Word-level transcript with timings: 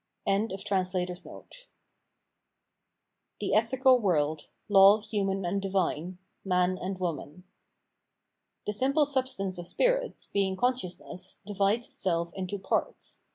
]The 0.25 0.57
Ethical 3.53 4.01
Wobld: 4.01 4.47
Law 4.67 4.97
Human 4.99 5.45
and 5.45 5.61
Divine: 5.61 6.17
Man 6.43 6.79
and 6.79 6.99
Woman 6.99 7.43
The 8.65 8.73
simple 8.73 9.05
substance 9.05 9.59
of 9.59 9.67
spirit, 9.67 10.25
being 10.33 10.55
consciousness, 10.57 11.37
divides 11.45 11.85
itself 11.85 12.33
into 12.33 12.57
parts. 12.57 13.21